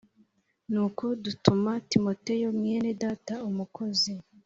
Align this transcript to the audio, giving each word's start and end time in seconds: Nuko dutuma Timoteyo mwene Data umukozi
Nuko 0.71 1.03
dutuma 1.23 1.71
Timoteyo 1.89 2.47
mwene 2.57 2.89
Data 3.01 3.33
umukozi 3.49 4.13